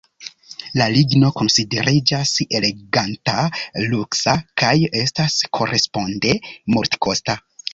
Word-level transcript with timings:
La 0.79 0.85
ligno 0.93 1.27
konsideriĝas 1.41 2.31
eleganta, 2.59 3.35
luksa 3.93 4.35
kaj 4.63 4.75
estas 5.05 5.37
koresponde 5.59 6.35
multekosta. 6.77 7.39